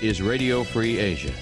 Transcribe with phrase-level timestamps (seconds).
[0.00, 1.34] is Radio Free Asia.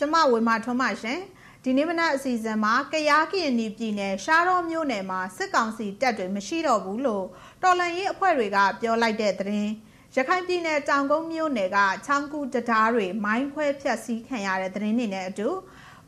[0.00, 1.20] ကျမဝေမာထွန်းပါရှင်။
[1.64, 7.24] ဒီနေ့မနက်အစီအစဉ်မှာကရားကရင်ပြည်နယ်ရှားတော်မြို့နယ်မှာစစ်ကောင်စီတပ်တွေမရှိတော့ဘူးလို့
[7.62, 9.72] တော်လန်ရေးအဖွဲ့တွေကပြောလိုက်တဲ့သတင်း
[10.16, 15.48] ရခိုင်ပြည်နယ်တောင်ကုန်းမြို့နယ်ကချောင်းကူတံတားတွေမိုင်းခွဲဖျက်ဆီးခံရတဲ့သတင်းတွေနဲ့အတူ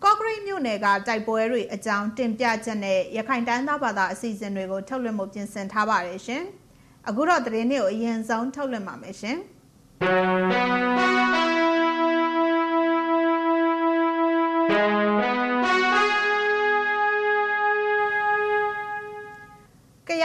[0.02, 6.42] ကော့ကရိတ်မြို့နယ်ကတိုက်ပွဲတွေအကြောင်းတင်ပြချက်နဲ့ရခိုင်တိုင်းသားဘာသာအစီအစဉ်တွေကိုထုတ်လွှင့်မှုပြင်ဆင်ထားပါတယ်ရှင်။
[7.09, 9.38] အခုတော့သတင်းတွေကိုအရင်ဆုံးထုတ်လွှင့်ပါမယ်ရှင်။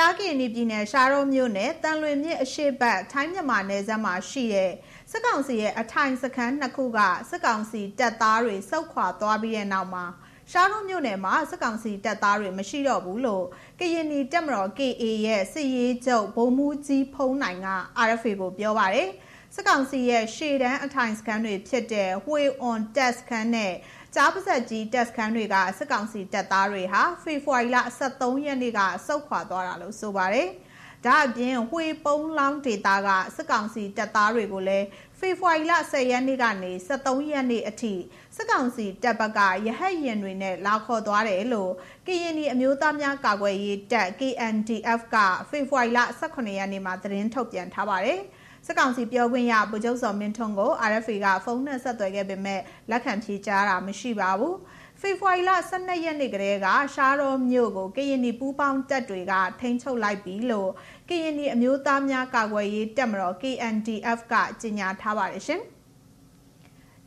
[0.07, 4.71] ရားကရင်ပြည်နယ်ရှားရောမြို့နယ်တန်လွင်မြစ်အရှိတ်ထိုင်းမြန်မာနယ်စပ်မှာရှိတဲ့
[5.11, 10.05] စစ်ကောင်စီရဲ့အထိုင်စခန်းနှစ်ခုကစစ်ကောင်စီတပ်သားတွေစုခွာသွားပြီးတဲ့နောက်မှာ
[10.51, 13.45] ရှားရောမြို့နယ်မှာစစ်ကောင်စီတပ်သားတွေမရှိတော့ဘူးလို့
[13.79, 17.69] ကရင်နီတပ်မတော် KA ရဲ့စစ်ရေးချုပ်ဗိုလ်မှူးကြီးဖုံးနိုင်က
[18.07, 19.09] RFA ကိုပြောပါတယ်
[19.55, 23.73] စစ်ကောင်စီရဲ့ရှေ့တန်းအထိုင်စခန်းတွေဖြစ်တဲ့ Hui on Test ခန်းနဲ့
[24.19, 27.77] ကြားပါဆက်ကြီးတက်စခန်းတွေကစစ်ကောင်စီတပ်သားတွေဟာဖေဖော်ဝါရီလ
[28.11, 30.47] 23ရက်နေ့ကစုခွာသွားတာလို့ဆိုပါတယ်။
[31.05, 34.87] ဒါအပြင်ဝှေပုံးလောင်းဒေတာကစစ်ကောင်စီတပ်သားတွေကိုလည်း
[35.19, 37.93] ဖေဖော်ဝါရီလ10ရက်နေ့ကနေ23ရက်နေ့အထိ
[38.35, 41.71] စစ်ကောင်စီတပ်ဘက်ကရဟတ်ရင်တွေနဲ့လာခေါ်သွားတယ်လို့
[42.07, 45.15] ကရင်နီအမျိုးသားများကာကွယ်ရေးတပ် KNDF က
[45.49, 48.21] ဖေဖော်ဝါရီလ18ရက်နေ့မှာသတင်းထုတ်ပြန်ထားပါတယ်။
[48.69, 54.55] စစ်ကောင်စီပြောခွင့်ရဗိုလ်ချုပ်စော်မင်းထွန်းကို RFA ကဖုန်းနဲ့ဆက်သွယ်ခဲ့ပေမဲ့လက်ခံဖြေကြားတာမရှိပါဘူး။
[55.01, 60.69] ဖေဖော်ဝါရီလ12ရက်နေ့ကတည်းကရှားတော်မြို့ကိုကရင်နီပူးပေါင်းတပ်တွေကထိန်းချုပ်လိုက်ပြီလို့
[61.09, 65.63] ကရင်နီအမျိုးသားများကာကွယ်ရေးတပ်မတော် KNDF ကကြေညာထားပါတယ်ရှင်။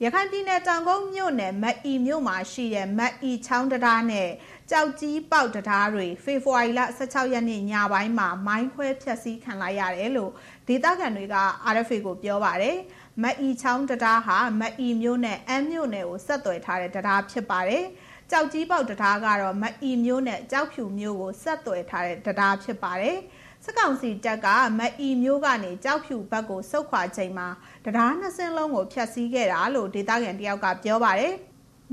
[0.05, 4.29] ရခိုင်ပြည်နယ်တောင်ကုန်းမြို့နယ်မတ်အီမြို့မှာရှိတဲ့မတ်အီချောင်းတရားနဲ့
[4.71, 10.33] ကြောက်ကြီးပေါက်တရားတွေဖေဖော်ဝါရီလ16ရက်နေ့ညပိုင်းမှာမိုင်းခွဲဖျက်ဆီးခံလိုက်ရတယ်လို့
[10.71, 11.37] ဒေသခံတွေက
[11.75, 12.77] RFA ကိုပြောပါတယ်။
[13.23, 17.85] မတ်အီချောင်းတရားဟာမတ်အီမြို့နဲ့အမ်းမြို့နယ်ကိုဆက်သွယ်ထားတဲ့တရားဖြစ်ပါတယ်။
[18.31, 23.17] ကြောက်ကြီးပေါက်တရားကတော့မတ်အီမြို့နဲ့ကြောက်ဖြူမြို့ကိုဆက်သွယ်ထားတဲ့တရားဖြစ်ပါတယ်။
[23.65, 24.47] စစ်ကောင်စီတပ်က
[24.79, 27.49] မအီမျိုးကနေကြောက်ဖြူဘက်ကိုဆုတ်ခွာချိန်မှာ
[27.85, 31.35] တရားနှစ်စင်းလုံးကိုဖျက်ဆီးခဲ့တာလို့ဒေသခံတယောက်ကပြောပါတယ်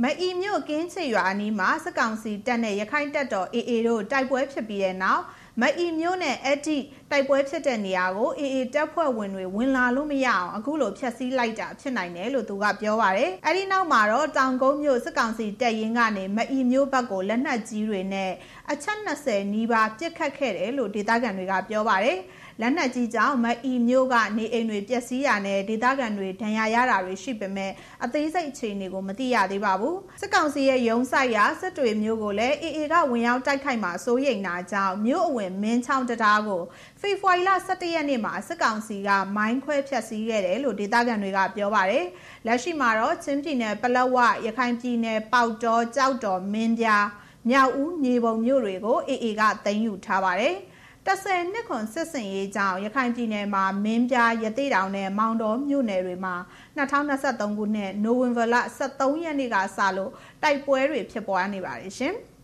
[0.03, 5.23] မအီမျိုးကင်းချေရွာအနီးမှာစစ်ကောင်စီတပ်နဲ့ရခိုင်တပ်တော် AA တို့တိုက်ပွဲဖြစ်ပြီးတဲ့နောက်
[5.61, 6.77] မအီမျိုးနဲ့အတိ
[7.11, 18.31] တိုက်ပွဲဖြစ်တဲ့နေရာကိုအေအေတပ်ဖွဲ့ဝင်တွေဝင်လာလို့မရအောင်အခုလိုဖျက်ဆီးလိုက်တာဖြစ်နိုင်တယ်လို့သူကပြောပါတယ်။အဲဒီနောက်မှာတော့တောင်ကုန်းမြို့စစ်ကောင်စီတပ်ရင်းကနေမအီမျိုးဘက်ကိုလက်နက်ကြီးတွေနဲ့
[18.71, 22.17] အချက်20နီးပါးပစ်ခတ်ခဲ့တယ်လို့ဒေသခံတွေကပြောပါတယ်။
[22.61, 27.71] လက်နက်ကြီးကြောင့်မအီမျိုးကနေအိမ်တွေပျက်စီးရနဲ့ဒေသခံတွေဒဏ်ရာရတာတွေရှိပေမဲ့
[28.03, 36.61] အသေးစိတ်အခြေအနေကိုမသိရသေးပါဘူးစစ်ကောင်စီရဲ့ရုံးဆိုင်ရာစစ်တွေမျိုးကိုလည်းအေအေကဝင်ရောက်တိုက်ခိုက်မှာစိုးရိမ်တာကြောင့်မြို့အဝင်မင်းချောင်းတရားကို
[37.01, 42.05] ဖေဖော်ဝါရီလ17ရက်နေ့မှာစစ်ကောင်စီကမိုင်းခွဲဖျက်ဆီးခဲ့တယ်လို့ဒေသခံတွေကပြောပါတယ်
[42.45, 47.07] လက်ရှိမှာတော့ချင်းပြည်နယ်ပလက်ဝရခိုင်ပြည်နယ်ပေါက်တော်ကြောက်တော်မင်းပြား
[47.49, 50.55] မြောက်ဦးမြေပုံမြို့တွေကိုအေအေကသိမ်းယူထားပါတယ်။
[51.25, 56.35] 10နှစ်ခွန်စစ်စင်ရေးကြောင့်ရခိုင်ပြည်နယ်မှာမင်းပြားရသေးတောင်နဲ့မောင်တော်မြို့နယ်တွေမှာ
[56.77, 58.55] 2023ခုနှစ်နိုဝင်ဘာလ
[58.89, 60.11] 23ရက်နေ့ကစလို့
[60.43, 62.15] တိုက်ပွဲတွေဖြစ်ပွားနေပါတယ်ရှင်။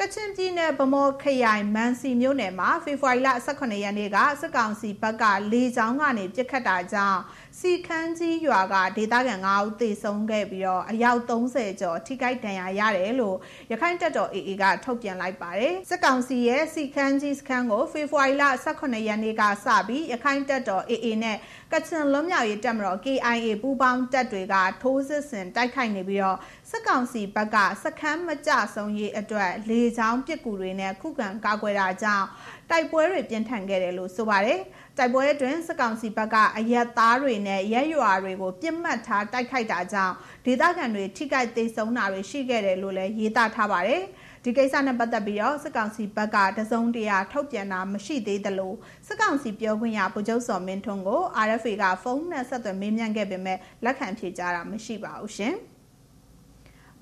[0.00, 7.20] ကချင်ပြည်နယ်ဗမော်ခရိုင်မန်စီမြို့နယ်မှာဖေဖော်ဝါရီလ18ရက်နေ့ကစစ်ကောင်စီဘက်ကလေကြောင်းကနေပြစ်ခတ်တာကြောင့်
[7.62, 13.36] စီခန်းကြီးရွာကဒေသခံ9ဦးသေဆုံးခဲ့ပြီးတော့အယောက်30ကျော်ထိခိုက်ဒဏ်ရာရတယ်လို့
[13.70, 18.44] ရခိုင်တပ်တော် AA ကထုတ်ပြန်လိုက်ပါတယ်စစ်ကောင်စီရဲ့စီခန်းကြီးစခန်းကိုဖေဖော်ဝါရီလ
[18.74, 21.36] 18ရက်နေ့ကစပြီးရခိုင်တပ်တော် AA နဲ့
[21.72, 26.38] ကချင်လွတ်မြောက်ရေးတပ်မတော် KIA ပူးပေါင်းတပ်တွေကထိုးစစ်ဆင်တိုက်ခိုက်နေပြီးတော့
[26.70, 32.26] စစ်ကောင်စီဘက်ကစခန်းမကြဆုံးရေးအတွက်လေကြောင်းပစ်ကူတွေနဲ့ခုခံကာကွယ်တာကြောင့်
[32.70, 34.60] တိုက်ပွဲတွေပြင်းထန်ခဲ့တယ်လို့ဆိုပါတယ်
[34.98, 44.02] တိုက်ပွဲအတွင်းစစ်ကောင်စီဘက်ကအရက်သားတွေနဲ့ရဲရွာတွေကိုပြစ်မှတ်ထားတိုက်ခိုက်တာကြောင့်ဒေသခံတွေထိခိုက်သေးဆုံးတာတွေရှိခဲ့တယ်လို့လည်းရေးသားထားပါတယ်
[44.44, 48.74] ဒီကိစ္စနဲ့ပတ်သက်ပြီးတော့စစ်ကောင်စီဘက်ကတစုံတရာထုတ်ပြန်တာမရှိသေးသလို
[49.06, 55.56] စစ်ကောင်စီပြောခွင့်ရဗိုလ်ချုပ်စော်မင်းထွန်းကို RFA ကဖုန်းနဲ့ဆက်သွယ်မေးမြန်းခဲ့ပေမဲ့လက်ခံဖြေကြားတာမရှိပါဘူးရှင်။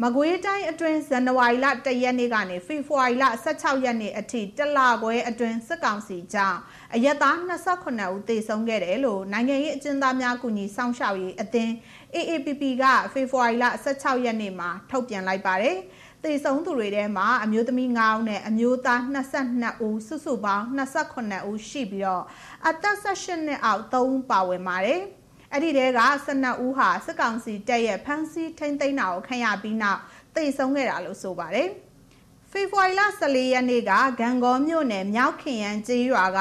[0.03, 6.59] မမကွေးတိုင်းအတွင်းဇန်နဝါရီလ1ရက်နေ့ကနေဖေဖော်ဝါရီလ16ရက်နေ့အထိတလခွဲအတွင်းစစ်ကောင်စီကြောင့်
[6.95, 11.73] အရက်သား28ဦးသေဆုံးခဲ့တယ်လို့နိုင်ငံရေးအကျဉ်းသားများကူညီဆောင်ရှောက်ရေးအသင်း
[12.15, 15.77] AAPP ကဖေဖော်ဝါရီလ16ရက်နေ့မှာထုတ်ပြန်လိုက်ပါတယ်။
[16.25, 22.25] သေဆုံးသူတွေထဲမှာအမျိုးသမီး9ဦးနဲ့အမျိုးသား22ဦးစုစုပေါင်း28ဦးရှိပြီးတော့
[22.69, 25.03] အသက်18နှစ်အောက်3ဦးပါဝင်ပါတယ်။
[25.57, 30.01] အဲ့ဒီတဲက12ဦးဟာစစ်ကောင်စီတပ်ရဲ့ဖမ်းဆီးထိန်းသိမ်းတာကိုခံရပြီးနောက်
[30.35, 31.69] သေဆုံးခဲ့တာလို့ဆိုပါတယ်။
[32.51, 36.41] ဖေဖော်ဝါရီလ14ရက်နေ့ကဂံကောမြို့နယ်မြောက်ခင်ရန်ကျေးရွာက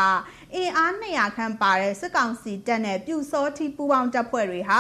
[0.54, 4.80] အင်အား200ခန့်ပါတဲ့စစ်ကောင်စီတပ်နဲ့ပြူစောတိပူပေါင်းတပ်ဖွဲ့တွေဟာ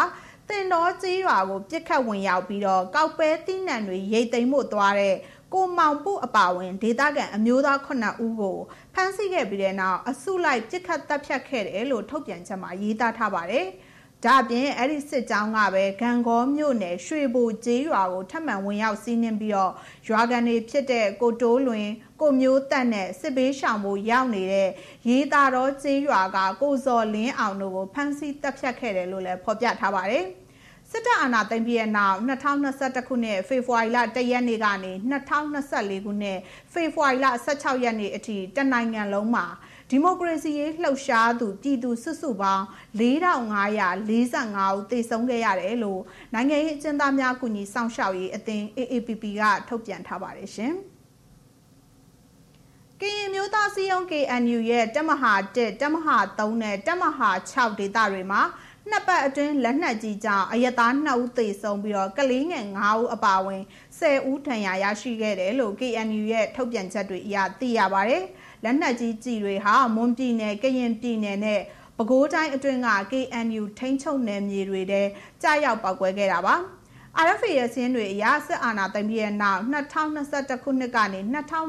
[0.49, 5.15] တင်တော်ကျေးရွာကိုပြစ်ခတ်ဝင်ရောက်ပြီးတော့ကောက်ပဲတိနံတွေရိတ်သိမ်းဖို့သွားတဲ့
[5.53, 8.57] ကိုမောင်ပုအပါဝင်ဒေသခံအမျိုးသား9ဦးကို
[8.93, 13.67] ဖမ်းဆီးခဲ့ပြီးတဲ့နောက်အစုလိုက်ပြစ်ခတ်တပ်ဖြတ်ခဲ့တယ်လို့ထုတ်ပြန်ချက်မှာရေးသားထားပါတယ်။
[14.23, 19.73] ဒါအပြင်အဲ့ဒီစစ်ကြောင်းကပဲဂံကောမြို့နယ်ရွှေဘိုကျေးရွာကိုထပ်မံဝင်ရောက်စီးနင်းပြီးတော့
[20.07, 21.87] ရွာကန်တွေဖြစ်တဲ့ကိုတိုးလွင်
[22.21, 24.69] ကိုမျိုးတက်နဲ့စစ်ဘေးရှောင်မှုရောက်နေတဲ့
[25.09, 30.25] ရေးသားတော်ကျေးရွာကကိုစော်လင်းအောင်တို့ကိုဖမ်းဆီးတပ်ဖြတ်ခဲ့တယ်လို့လည်းဖော်ပြထားပါတယ်
[30.91, 34.91] စစ်တပ်အာဏာသိမ်းပြီးတဲ့နောက်2021ခုနှစ်ဖေဖော်ဝါရီလ1ရက်နေ့ကနေ
[35.47, 36.39] 2024ခုနှစ်
[36.73, 39.45] ဖေဖော်ဝါရီလ16ရက်နေ့အထိတနိုင်ငံလုံးမှာ
[39.89, 42.63] ဒီမိုကရေစီရေးလှုပ်ရှားသူပြည်သူစုစုပေါင်း
[42.99, 46.01] 4545ဦးသေဆုံးခဲ့ရတယ်လို့
[46.33, 50.73] နိုင်ငံရေးအကျဉ်းသားများကူညီဆောင်ရှောက်ရေးအသင်း AAPP ကထုတ်ပြန်ထားပါတယ်ရှင်။
[53.01, 58.41] ကရင်မျိုးသားစည်းရုံး KNU ရဲ့တမဟာ1တမဟာ3နဲ့တမဟာ6ဒေသတွေမှာ
[58.89, 63.63] နှစ်ပတ်အတွင်းလက်နက်ကြီးကြောင့်အယသား2ဦးသေဆုံးပြီးတော့ကလေးငယ်9ဦးအပါအဝင်
[63.99, 68.23] 10ဦးထဏ်ရာရရှိခဲ့တယ်လို့ KNU ရဲ့ထုတ်ပြန်ချက်တွေအရသိရပါတယ်။
[68.63, 71.61] လက်နက်ကြီးကြီးတွေဟာမွန်ပြည်နယ်ကရင်ပြည်နယ်နဲ့
[71.97, 75.01] ပဲခူးတိုင်းအတွင်းက KNU ထိန်းချုပ်နယ်မြေတွေထဲ
[75.41, 76.55] ကြားရောက်ပောက်ကွဲခဲ့တာပါ
[77.25, 81.19] RFA ရဲ့စင်းတွေအရစစ်အာဏာသိမ်းပြီးတဲ့နောက်2021ခုနှစ်ကနေ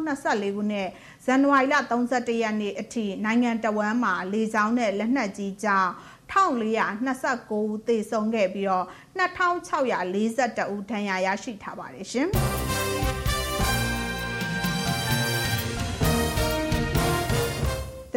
[0.05, 0.89] 2024ခုနှစ်
[1.25, 5.91] ဇန်နဝါရီလ31ရက်နေ့အထိနိုင်ငံတော်ဝန်မှာလေကြောင်းနဲ့လက်နက်ကြီးကြောင့်
[6.33, 8.87] 1429ဦးသေဆုံးခဲ့ပြီးတော့
[9.19, 12.29] 2642ဦးဒဏ်ရာရရှိထားပါတယ်ရှင်။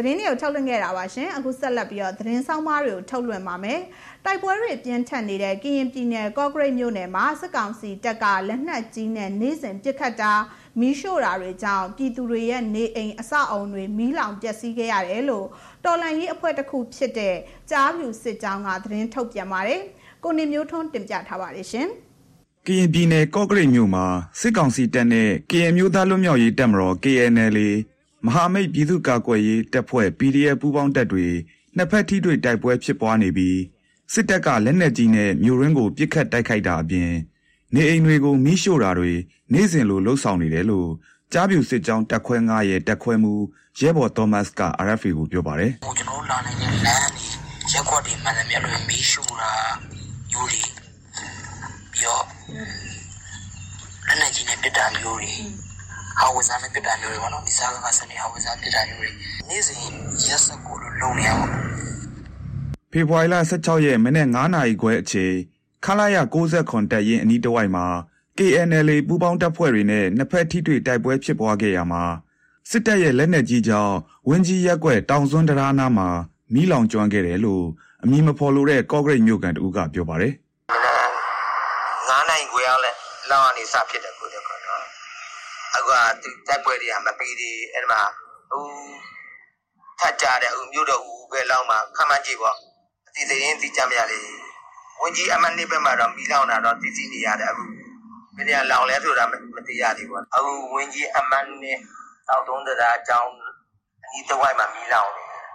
[0.00, 3.80] သတင်းတွေကိုထုတ်လွှင့်ခဲ့တာပါရှင်အခုဆက်လက်ပြီးတော့သတင်းဆောင်မတွေကိုထုတ်လွှင့်ပါမယ်
[4.24, 10.32] တိုက်ပွဲတွေပြင်းထန်နေတဲ့ကရင်ပြည်နယ်ကော့ဂရိတ်မြို့နယ်မှာစစ်ကောင်စီတပ်ကလက်နက်ကြီးနဲ့နေစဉ်ပစ်ခတ်တာ
[10.80, 15.46] မီးရှို့တာတွေကြောင့်ပြည်သူတွေရဲ့နေအိမ်အဆောက်အုံတွေမီးလောင်ပျက်စီးခဲ့ရတယ်လို့
[15.84, 17.36] တော်လန်ရေးအဖွဲ့တစ်ခုဖြစ်တဲ့
[17.70, 19.80] ကြားပြူစစ်ကြောင်းကသတင်းထုတ်ပြန်ပါတယ်
[20.24, 21.88] ကိုနေမျိုးထွန်းတင်ပြထားပါတယ်ရှင်
[22.66, 24.06] ကရင်ပြည်နယ်ကော့ဂရိတ်မြို့မှာ
[24.40, 27.58] စစ်ကောင်စီတပ်နဲ့ကရင်မျိုးသားလွတ်မြောက်ရေးတပ်မတော် KNL
[28.26, 31.26] မဟာမိတ်ပြည်သူ့ကာကွယ်ရေးတပ်ဖွဲ့ PDF ပူးပေါင်းတပ်တွေ
[31.76, 33.58] နှစ်ဖက်ထိတွေ့တိုက်ပွဲဖြစ်ပွားနေပြီး
[34.12, 37.10] စစ်တပ်ကလက်နက်ကြီးနဲ့မြို့ရင်းကိုပစ်ခတ်တိုက်ခိုက်တာအပြင်
[37.74, 39.12] နေအိမ်တွေကိုမိရှို့တာတွေ
[39.52, 40.88] နေ့စဉ်လိုလှုပ်ဆောင်နေတယ်လို့
[41.32, 43.34] ကြားပြူစစ်ကြောင်းတက်ခွဲ9ရဲ့တက်ခွဲမှု
[43.80, 47.24] ရဲဘော်သောမတ်က RFA ကိုပြောပါတယ်။ကျွန်တော်လာနေတဲ့လမ်းတွေ
[47.72, 49.52] ရက်ွက်တွေမှန်တယ်မြတ်တွေမိရှို့တာ
[50.32, 50.62] ယူတွေ
[51.92, 52.24] ပြီးတော့
[54.06, 55.34] လက်နက်ကြီးနဲ့ပစ်တာမျိုးတွေ
[56.18, 59.10] ဟာဝဇာနဲ့ပြတာမျိုးတွေပေါ့နော်ဒီစားကစနေဟာဝဇာပြတာမျိုးတွေ
[59.48, 59.78] နေ့စဉ်
[60.26, 61.48] ရက်စက်ကိုလုံနေအောင်
[62.90, 65.34] ဖေဖော်ဝါရီလ16ရက်မနေ့9နာရီခွဲအချိန်
[65.84, 67.86] ခလာရ60တက်ရင်အနီးတစ်ဝိုက်မှာ
[68.38, 72.04] KNL ပူးပေါင်းတပ်ဖွဲ့တွေနဲ့နှစ်ဖက်ထိတွေ့တိုက်ပွဲဖြစ်ပွားခဲ့ရမှာ
[72.70, 73.96] စစ်တပ်ရဲ့လက်နက်ကြီးကြောင့်
[74.28, 76.08] ဝင်းကြီးရက်ွက်တောင်စွန်းတရားနာမှာ
[76.54, 77.64] မီးလောင်ကျွမ်းခဲ့တယ်လို့
[78.02, 80.32] အမည်မဖော်လိုတဲ့ကော့ဂရိတ်မြို့ကန်တူကပြောပါတယ်။
[82.08, 82.90] 9နိုင်ခွဲအောင်လဲ
[83.30, 84.19] လောက်အနေစဖြစ်တယ်
[85.90, 88.00] ကိုတဲ့အခုကတိုက်ပွဲတွေကမပြီးသေးအဲ့မှာ
[88.50, 88.64] ဟို
[90.00, 92.56] ထတ်ကြတဲ့ဟိုမြို့တော်ဦးပဲလောက်မှခမန်းကြည့်ပေါ့
[93.06, 94.20] အစီအစဉ်သိကြမရလေ
[95.00, 97.64] ဝင်ကြီးအမနှစ်ဘက်မှာတော့ပြီးလောက်တာတော့သိသိနေရတယ်အခု
[98.36, 99.32] ဘယ်နေရာလောင်လဲဆိုတာမ
[99.66, 101.78] သိရသေးဘူးအခုဝင်ကြီးအမနှစ်
[102.28, 103.32] တောက်သုံးတရားအကြောင်း
[104.04, 105.46] အနီးတစ်ဝိုက်မှာမီးလောင်နေတယ်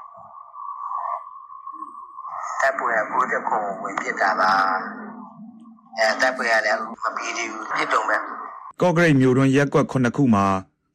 [2.61, 4.51] တပ်ပွဲကိုတဲ့ခုံဝင်ပြစ်တာပါ
[5.97, 8.17] အဲတပ်ပွဲကလည်းမပြီးသေးဘူးပြစ်တုံပဲ
[8.81, 10.45] ကော့ဂရိတ်မြို့တွင်းရက်ကွက်ခုနှစ်ခုမှာ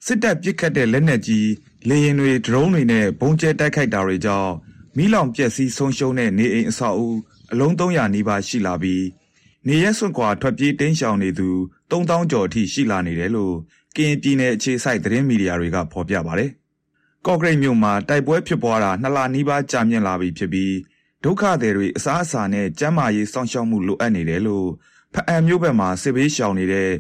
[0.07, 1.49] စစ်တပ်ပစ်ခတ်တဲ့လက်နက်ကြီး
[1.89, 4.53] လေရင်တွေဒရုန်းတွေနဲ့ဘုံကျဲတိုက်ခိုက်တာတွေကြောင့်
[4.97, 7.09] မိလောင်ပျက်စီးဆုံးရှုံးတဲ့နေအိမ်အဆောက်အဦ
[7.53, 9.05] အလုံး300နီးပါးရှိလာပြီး
[9.67, 11.49] နေရက်စွန့်ခွာထွက်ပြေးတိမ်းရှောင်နေသူ
[11.91, 13.55] 3000ကျော်အထိရှိလာနေတယ်လို့
[13.97, 16.51] ကရင်ပြည်နယ်အခြေစိုက်သတင်းမီဒီယာတွေကဖော်ပြပါတယ်။
[17.27, 20.75] ကော့ဂရိတ်မြို့မှာတိုက်ပွဲဖြစ်ပွားတာနှစ်လနီးပါးကြာမြင့်လာပြီဖြစ်ပြီး
[21.25, 24.69] ဒုက္ခသည်တွေအစားအစာနဲ့ကျန်းမာရေးစောင့်ရှောက်မှုလိုအပ်နေတယ်လို့
[25.15, 26.91] ဖအံမြို့ဘက်မှာစစ်ဘေးရှောင်နေတဲ့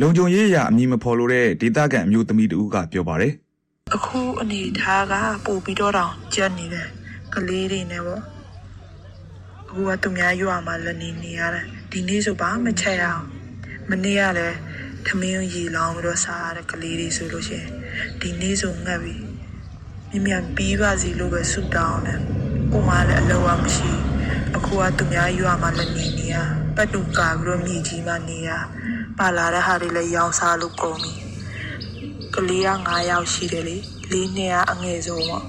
[0.00, 3.32] လုံခြုံရေးအရာအမည်မဖော်လို့တဲ့ဒေသခံအမျိုးသမီးတဦးကပြောပါတယ်။
[3.94, 5.14] အခုအနေထားက
[5.44, 6.88] ပို့ပြီးတော့တောင်ကြက်နေတယ်
[7.34, 8.22] ကလေးတွေနဲ့ပေါ့။
[9.68, 13.24] အခုကသူများရွာမှာလည်းနေနေရတယ်။ဒီနေ့ဆိုပါမချက်ရအောင်။
[13.90, 14.56] မနေ့ကလည်း
[15.06, 17.68] သမင်းရေလောင်းပြီးတော့စားရတဲ့ကလေးတွေဆိုလို့ရှိရင်
[18.20, 19.16] ဒီနေ့ဆိုငတ်ပြီ
[20.10, 22.20] မြင်မြန်ပြီးပါစီလို့ပဲဆုတောင်းတယ်။
[22.72, 23.90] ကိုမလည်းအလောကမရှိ
[24.56, 26.36] အခုကသူများရွာမှာလည်းနေနေရ
[26.76, 28.50] ပတ်တူကာပြီးတော့မြေကြီးမှာနေရ
[29.18, 31.12] ပါလာတဲ့ဟာတွေလည်းရောင်းစားလို့ကုန်ပြီ။
[32.34, 33.76] ကလေးက9ယောက်ရှိတယ်လေ
[34.12, 35.44] လေးနှစ်ကအငယ်ဆုံးပေါ့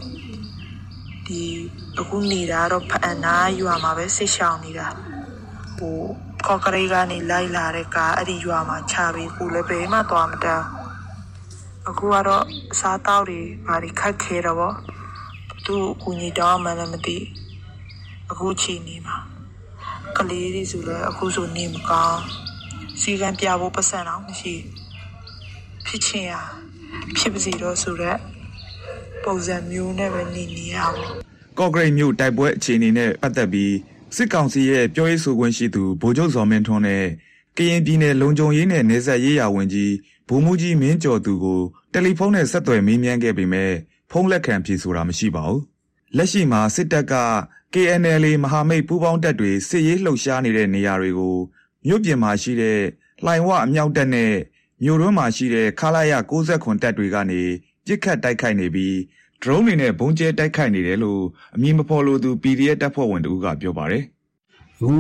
[1.28, 1.42] ဒီ
[2.00, 4.88] အခုနေတာတော့ဖအန်နာရွာမှာပဲဆစ်ရှောင်နေတာ
[5.78, 6.00] ဟို
[6.46, 10.66] ကော့ကရိတ်ကနေလိုက်လာတဲ့ကားအဲ့ဒီရွာမှာချပြီးကိုလည်းဘယ်မှသွားမတန်း
[11.88, 14.74] အခုကတော့အစားတောက်တွေဘာတွေခက်ခဲတော့ဗော
[15.66, 17.18] သူ့ကိုညီတောင်းမှလည်းမသိ
[18.32, 19.18] အခုချိန်နေမှာ
[20.18, 22.22] ကလေးတွေဆိုလည်းအခုဆိုနေမကောင်း
[23.02, 24.54] စီကံပြဖို့ပတ်စံတော့မရှိ
[25.86, 26.34] ဖြစ်ချင်ရ
[27.18, 28.20] ဖြစ်ပါစီတော့ဆိုတော့
[29.24, 30.90] ပုံစံမျိုးနဲ့ပဲနေနေရပါ
[31.58, 33.74] ကော့ဂရိတ်မြို့တိုက်ပွဲအခြေအနေနဲ့ပတ်သက်ပြီး
[34.16, 37.06] စစ်ကောင်စီရဲ့ပြောရေးဆိုခွင့်ရှိသူဗိုလ်ချုပ်ဇော်မင်းထွန်းနဲ့
[37.58, 39.94] ကရင်ပြည်နယ်လုံခြုံရေးနဲ့နေဆက်ရေးရာဝန်ကြီး
[40.30, 43.72] ဗိုလ်မှူးကြီးမင်းကျော်သူကိုတယ်လီဖုန်းနဲ့ဆက်သွယ်မေးမြန်းခဲ့ပေမဲ့
[44.12, 45.62] ဖုန်းလက်ခံဖြေဆိုတာမရှိပါဘူး။
[46.18, 47.16] လက်ရှိမှာစစ်တပ်က
[47.74, 51.36] KNL မဟာမိတ်ပူးပေါင်းတပ်တွေစစ်ရေးလှုပ်ရှားနေတဲ့နေရာတွေကို
[51.86, 52.80] မြို့ပြင်မှာရှိတဲ့
[53.26, 54.34] လှိုင်ဝအမြောက်တပ်နဲ့
[54.84, 56.14] မြို့တွင်းမှာရှိတဲ့ခလာရ
[56.48, 57.42] 69တပ်တွေကနေ
[57.86, 58.96] ပြစ်ခတ်တိုက်ခိုက်နေပြီး
[59.42, 61.22] ဒရုန်းတွေနဲ့ဘုံကျဲတိုက်ခိုက်နေတယ်လို့
[61.56, 64.04] အမည်မဖော်လို့သူ PDF တပ်ဖွဲ့ဝင်တဦးကပြောပါတယ်
[64.78, 64.94] အခု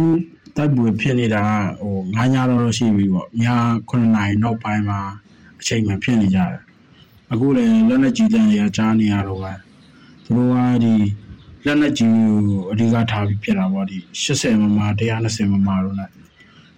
[0.55, 3.45] တိုက်ပွဲဖြစ်နေတာကဟို9ညတော့ရှိပြီပေါ့ည
[3.89, 4.99] 9နာရီနောက်ပိုင်းမှာ
[5.59, 6.59] အချိန်မှဖြစ်နေကြတယ်
[7.31, 9.53] အခုလည်းလက်လက်ကြီးတန်းတွေကကြားနေရတော့ပဲ
[10.25, 10.93] သူတို့ကဒီ
[11.65, 14.79] လက်လက်ကြီးကိုအဓိကထားပြီးဖြစ်တာပေါ့ဒီ80မမ
[15.15, 16.05] 120မမလို့ ਨੇ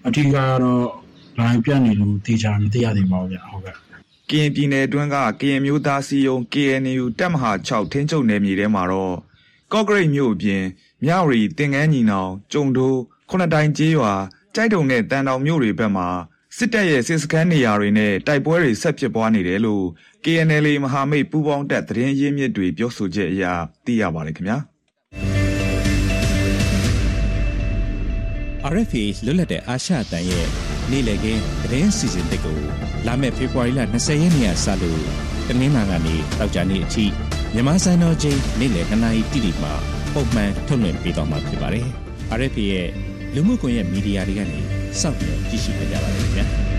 [0.07, 0.85] အဓိကကတော့
[1.39, 3.75] line ပြတ်နေလို့တေချာမသိရသေးပါဘူးဗျဟုတ်ကဲ့။
[4.29, 9.15] ကရင်ပြည်နယ်အတွင်းကကရင်မျိုးသားစီယုံ KNU တပ်မဟာ6ထင်းချုပ်နယ်မြေထဲမှာတော့
[9.71, 10.63] ကော့ဂရိတ်မြို့အပြင်
[11.03, 14.13] မြဝတီတင်ကန်းညီနောင်ကျုံတိုးခုနှစ်တိုင်ကျေးရွာ
[14.55, 16.07] ကြိုက်တုံနဲ့တန်တောင်မြို့တွေဘက်မှာ
[16.57, 19.85] စစ်တပ်ရဲ့စစ်စခန်းနေရာတွေနဲ့တိုက်ပွဲတွေဆက်ဖြစ်ပွားနေတယ်လို့
[20.23, 23.43] KNL မဟာမိတ်ပူးပေါင်းတပ်သတင်းရင်းမြစ်တွေပြောဆိုချက်အရ
[23.85, 24.59] သိရပါတယ်ခင်ဗျာ။
[28.75, 30.47] RFA လွတ်လပ်တဲ့အာရှအတန်ရဲ့
[30.91, 32.59] နေ့လည်ခင်းသတင်းစီစဉ်တစ်ကို
[33.07, 35.03] လာမယ့်ဖေဖော်ဝါရီလ20ရက်နေ့ကစလို့
[35.47, 37.05] တနင်္လာကနေတောက်ကြနေ့အထိ
[37.53, 39.69] မြန်မာစံတော်ချိန်နေ့လည်2နာရီတိတိမှ
[40.13, 41.87] ပုံမှန်ထုတ်လွှင့်ပေးသွားမှာဖြစ်ပါတယ်။
[42.39, 42.87] RFA ရဲ့
[43.33, 44.59] လူမှုကွန်ရက်မီဒီယာတွေကနေ
[44.99, 46.45] စောင့်မျှော်ကြည့်ရှုကြပါရစေခင်ဗျာ။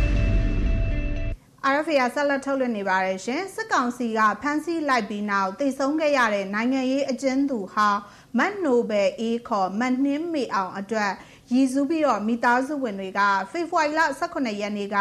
[1.74, 7.88] RFA ဆက်လက်ထုတ်လွှင့်နေပါတယ်ရှင်စစ်ကောင်စီကဖမ်းဆီးလိုက်ပြီးနောက်တည်ဆုံးခဲ့ရတဲ့နိုင်ငံရေးအကျဉ်းသူဟာ
[8.38, 11.12] မတ်နိုဘယ်အေးခေါ်မတ်နှင်းမေအောင်အတွက်
[11.54, 14.96] ရည်စူးပြီးတော့မိသားစုဝင်တွေကဖေဖော်ဝါရီလ18ရက်နေ့က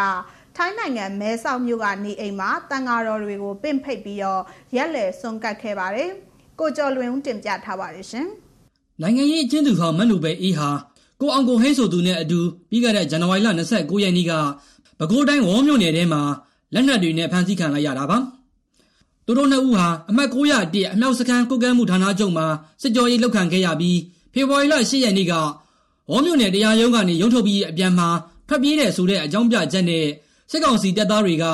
[0.55, 4.41] ထိုင်းနိုင်ငံမဲဆောက်မြို့ကနေအိမ်မှာတန်ဃာတော်တွေကိုပင့်ဖိတ်ပြီးတော့
[4.75, 6.10] ရက်လည်ဆွန့်ကတ်ခဲ့ပါတယ်
[6.60, 8.27] ကိုကျော်လွင်ဦးတင်ပြထားပါတယ်ရှင်
[9.01, 10.70] နိုင်ငံရေးအကျဉ်းသူဟောင်းမတ်လူပဲအေးဟာ
[11.22, 12.39] ကိုအောင်ကိုဟိန်းဆိုသူနဲ့အတူ
[12.70, 14.31] ပြီးခဲ့တဲ့ဇန်နဝါရီလ29ရက်နေ့က
[15.00, 16.22] ပဲခူးတိုင်းဝေါ်မြို့နယ်ထဲမှာ
[16.74, 18.17] လက်နက်တွေနဲ့ဖမ်းဆီးခံလိုက်ရတာပါ
[19.25, 22.46] သူတို့နှစ်ဦးဟာအမှတ်901အမြောက်စခန်းကုတ်ကဲမှုဌာနချုပ်မှာ
[22.81, 24.00] စစ်ကြောရေးလုပ်ခံခဲ့ရပြီး
[24.34, 25.34] ဖေဖော်ဝါရီလ10ရက်နေ့က
[26.12, 28.10] ဝေါ်မြို့နယ်တရားရုံးကနေ ရုံးထုတ်ပြီးအပြန်မှာ
[28.48, 30.06] ထွက်ပြေးတဲ့ဆိုတဲ့အကြောင်းပြချက်နဲ့
[30.51, 31.46] စစ်ကောင်စီတပ်သားတွေက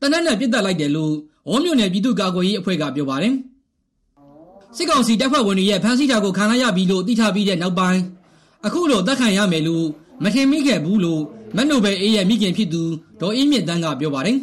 [0.00, 1.14] တနက်နဲ့ပြစ်တက်လိုက်တယ်လို့
[1.48, 3.34] ဝေါ်မြို့နယ် ပြည်သူ့ကာကွယ်ရေးအဖွဲ့က ပြောပါတယ်
[4.76, 8.02] စစ်ကောင်စီတပ်ဖွဲ့ဝင်တွေရဲ့ ဖမ်းဆီးတာကို ခံရပြီလို့ သိထားပြီးတဲ့နောက်ပိုင်း
[8.66, 9.86] အခုလိုတက်ခံရမယ်လို့
[10.24, 11.22] မထင်မိခဲ့ဘူးလို့
[11.56, 12.82] မတ်နိုဘယ်အေးရဲ့ မိခင်ဖြစ်သူ
[13.20, 14.36] ဒေါ်အေးမြင့်တန်းက ပြောပါတယ်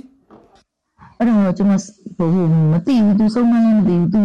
[1.18, 1.82] အဲ့တော့ ကျွန်တော်
[2.18, 4.24] ဟိုမသိဘူး သူဆုံးမလည်း မသိဘူး သူ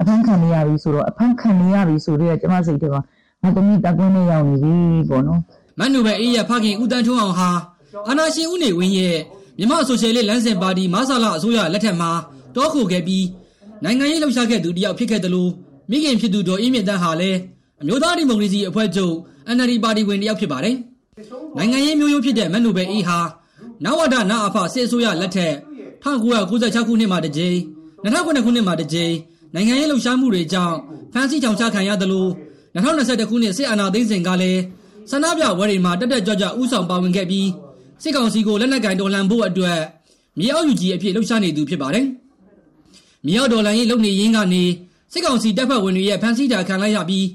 [0.00, 3.02] အဖမ်းခံနေရပြီဆိုတော့အဖမ်းခံနေရပြီဆိုတော့ကျွန်မစိတ်ထဲမှာ
[3.46, 4.74] ငါသမီးတကွန်းနဲ့ရောက်နေပြီ
[5.08, 5.40] ပေါ့နော်
[5.78, 7.50] မတ်နိုဘယ်အေးရဲ့ဖခင်ဦးတန်းထွန်းအောင်ဟာ
[8.08, 9.16] အာနာရှင်ဦးနေဝင်းရဲ့
[9.58, 12.10] မြန်မာဆိုရှယ်လစ်လမ်းစဉ်ပါတီမဆလာအစိုးရလက်ထက်မှာ
[12.56, 13.26] တောခိုခဲ့ပြီး
[13.84, 15.50] နိုင်ငံရေးလှုပ်ရှားခဲ့သူတယောက်ဖြစ်ခဲ့တယ်လို့
[15.90, 17.38] မိခင်ဖြစ်သူဒေါ်အေးမြင့်တန်းဟာလည်း
[17.82, 19.14] အမျိုးသားဒီမိုကရေစီအဖွဲ့ချုပ်
[19.56, 20.76] NLD ပါတီဝင်တယောက်ဖြစ်ပါတယ်။
[21.56, 23.18] နိုင်ငံရေးမျိုးရိုးဖြစ်တဲ့မတ်နိုဘယ်အေးဟာ
[23.84, 25.54] နဝဒနာအဖစစ်အစိုးရလက်ထက်
[26.04, 27.58] 1996ခုနှစ်မှာတစ်ကြိမ်
[28.04, 29.14] 2009ခုနှစ်မှာတစ်ကြိမ်
[29.54, 30.76] နိုင်ငံရေးလှုပ်ရှားမှုတွေကြောင့်
[31.12, 32.30] ဖမ်းဆီးထောင်ချခံရတယ်လို့
[32.76, 34.60] 2021ခုနှစ်စစ်အာဏာသိမ်းစဉ်ကလည်း
[35.10, 37.48] ဆန္ဒပြဝဲတွေမှာတက်တက်ကြွကြွဥဆောင်ပါဝင်ခဲ့ပြီး
[38.02, 39.80] စစ်ကောင်စီကိုလက်နက်ကင်တော်လှန်ဖို့အတွက်
[40.38, 42.06] မြေအောက်ယူကြီးအဖြစ်လှုပ်ရှားနေသူဖြစ်ပါတယ်။
[43.26, 44.64] မြေအောက်ဒေါ်လာရေးလုပ်နေရင်းကနေ
[45.12, 47.26] စစ်ကောင်စီတပ်ဖွဲ့ဝင်တွေရဲ့ဖမ်းဆီးတာခံလိုက်ရပြီး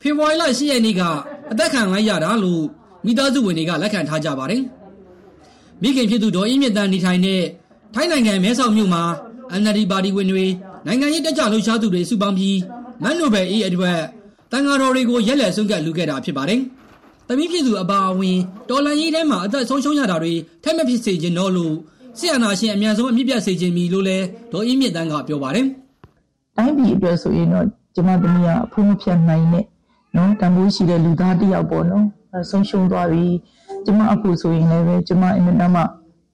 [0.00, 1.02] ဖေဖော်ဝါရီလ10ရက်နေ့က
[1.50, 2.64] အသက်ခံလိုက်ရတာလို့
[3.04, 4.62] မိသားစုဝင်တွေကလက်ခံထားကြပါတယ်။
[5.82, 7.42] မိခင်ဖြစ်သူဒေါ်အေးမြင့်တန်းနေထိုင်တဲ့
[7.94, 9.02] ထိုင်းနိုင်ငံမဲဆောက်မြို့မှာ
[9.60, 10.44] NLD ပါတီဝင်တွေ
[10.86, 12.58] နိုင်ငံရေးတက်ကြလှုပ်ရှားသူတွေစုပေါင်းပြီး
[13.02, 13.98] မန်နိုဘယ်အေးအတွက်
[14.52, 16.60] တန်ဃာတော်တွေကိုရက်လက်ဆုံးကပ်လူခဲ့တာဖြစ်ပါတယ်။
[17.28, 18.38] တမီးဖြစ်သူအပါအဝင်
[18.68, 20.34] တော်လန်ရေးထဲမှာအသက်ဆုံးရှုံးရတာတွေ
[20.64, 21.74] ထက်မဖြစ်စေခြင်းတော့လို့
[22.18, 24.18] ဆီယနာရှင်အမြန်ဆုံးအမြင့်ပြတ်စေခြင်းမီလို့လဲ
[24.52, 25.66] ဒေါ်အေးမြင့်တန်းကပြောပါတယ်။
[26.56, 29.64] တိုင်းပြည်အတွက်ဆိုရင်တော့ကျွန်မသမီးကအဖိုးမဖြတ်နိုင်နဲ့
[30.16, 33.24] နော်တန်ဖိုးရှိတဲ့လူသားတစ်ယောက်ပေါ့နော်အဲဆုံးရှုံးသွားပြီ
[33.84, 35.82] ကျွန်မအခုဆိုရင်လည်းပဲကျွန်မအင်မတန်မှ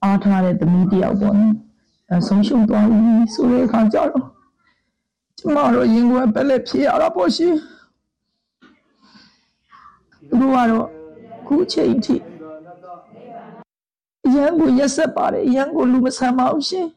[0.03, 1.53] အားထားတဲ့သမီးတယောက်ပေါ့နော်
[2.09, 2.97] အဲဆုံးရှုံးသွားပြီ
[3.33, 4.25] ဆိုတဲ့အခါကျတော့
[5.37, 7.53] ကျမတို့ရင်ကွယ်ပက်လက်ဖြစ်ရတာပေါ့ရှင်
[10.39, 10.87] သူတို့ကတော့
[11.47, 12.15] ခုချိန်ထိ
[14.33, 16.87] ရန်ကိုရက်ဆက်ပါတယ်ရန်ကိုလူမဆန်ပါဘူးရှင်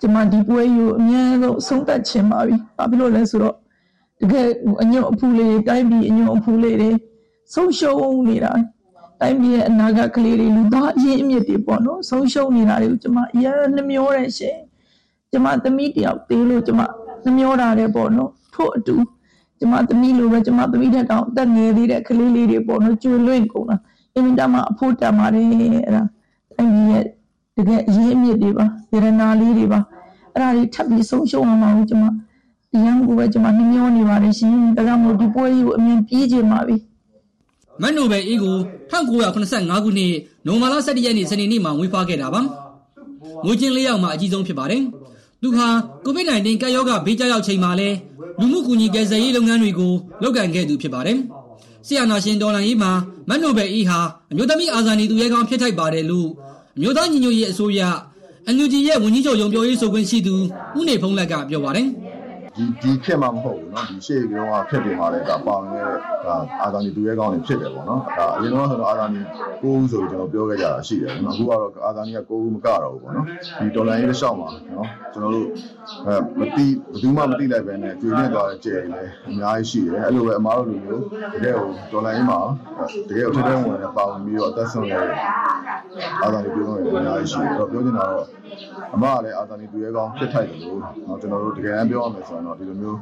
[0.00, 3.56] ကျမဒီပွဲယူအများဆုံးဆုံးသက်ချင်ပါပြီ။ဘာဖြစ်လို့လဲဆိုတော့
[4.20, 4.46] တကယ်
[4.82, 6.90] အညွန့်အဖူးလေးတွေတိုင်းပြည်အညွန့်အဖူးလေးတွေ
[7.54, 8.52] ဆုံးရှုံးနေတာ
[9.20, 14.58] တိုင်းပြည်ရဲ့အနာဂတ်ကလေးတွေလူသားအရင်းအမြစ်တွေပေါ့နော်ဆုံးရှုံးနေတာတွေကိုကျမအရင်နှမျောတယ်ရှင်။
[15.32, 16.80] ကျမသမီးတယောက်သေးလို့ကျမ
[17.24, 18.96] နှမျောတာတယ်ပေါ့နော်ထို့အတူ
[19.58, 23.76] ကျမသမီးလိုပဲကျမသမီးတဲ့တောင်အသက်ငယ်သေးတဲ့ကလေးလေးတွေပေါ့နော်ကျွလွင့်ကုန်တာ
[24.16, 26.02] အင်တာမှာအဖို့တန်ပါတယ်အဲ့ဒါ
[26.56, 27.04] တိုင်းပြည်ရဲ့
[27.56, 29.80] တကယ်အရင်းအမြစ်တွေပါရတနာလေးတွေပါ
[30.34, 32.04] အဲ့ဒါတွေထပ်ပြီးဆုံးရှုံးအောင်ပါဘူးကျမ
[32.70, 36.76] ဒီရန်ကိုပဲကျမနှမျောနေပါတယ်ရှင်ဒါကြောင့်မို့ဒီပွဲကြီးကိုအမြင်ပြေးချင်ပါပြီ
[37.80, 38.56] မန်နိုဘယ်အေးကို
[38.92, 39.46] 1985ခုနှ
[40.04, 40.14] စ်
[40.46, 42.42] နိုမာလာ17ရက်နေ့စနေနေ့မှာမွေးဖွားခဲ့တာပါ။
[43.44, 44.82] ငွေချင်းလေးယောက်မှာအကြီးဆုံးဖြစ်ပါတယ်။
[45.42, 45.66] သူဟာ
[46.04, 47.88] ကိုဗစ် -19 ကပ်ရောဂါဘေးကြောက်ရောက်ချိန်မှာလဲ
[48.40, 51.18] လူမှုကူညီကယ်ဆယ်ရေးလုပ်ငန်းတွေကို လုပ်ကိုင်ခဲ့သူဖြစ်ပါတယ်။
[51.86, 52.92] ဆီယနာရှင်ဒေါ်လာရေးမှာ
[53.28, 56.28] မန်နိုဘယ်အေးဟာ အမျိုးသမီး အာဇာနည်သူရဲကောင်း ဖြစ်ထိုက်ပါတယ်လို့
[56.76, 57.80] အမျိုးသားညီညွတ်ရေးအစိုးရ
[58.46, 60.34] အန်ယူဂျီရဲ့ ဝန်ကြီးချုပ်ရုံပြောရေးဆိုခွင့်ရှိသူ
[60.78, 61.86] ဦးနေဖုံးလက်က ပြောပါတယ်။
[62.55, 65.85] ဒီဒီဖြစ်မှာမဟုတ်ဘူးเนาะဒီရှေ့ကတော့ဖြစ်ပြီးမှလည်းဒါပါဝင်တဲ့
[66.25, 69.25] ဒါအာဇာနည်သူရဲကောင်းတွေဖြစ်တယ်ပေါ့နော်ဒါအရင်တော့ဆိုတော့အာဇာနည်
[69.61, 73.25] 9ဦးဆိုပြီးကျွန်တော်ပြောခဲ့ကြတာရှိတယ်နော်အခုကတော့အာဇာနည်က9ဦးမကတော့ဘူးပေါ့နော်
[73.59, 75.47] ဒီဒေါ်လာရေးတစ်လျှောက်မှာเนาะကျွန်တော်တို့
[76.05, 81.03] အဲမတိဘယ်သူမှမတိလိုက်ပဲနဲ့ကျွေးနေသွားတဲ့ကြယ်တွေလည်းအများကြီးရှိတယ်အဲ့လိုပဲအမားတို့လူမျိုး
[81.33, 82.39] တကယ်ကိုဒေါ်လာရေးမှာ
[83.09, 85.17] တကယ်ကိုထိတဲ့ဝင်နဲ့ပါဝင်ပြီးတော့အသက်ဆုံးရတဲ့
[86.21, 88.25] အာဇာနည်ပြောလို့အများကြီးရှိတယ်အဲ့တော့ပြောချင်တာတော့
[88.95, 92.98] အမကလည်းအာဇာနည်သူရဲကောင်းဖြစ်ထိုက်တယ်လို့เนาะကျွန်တော်တို့တကယ်တမ်းပြောရမယ်ဆို ရင်တော့ဒီလိုမျိုး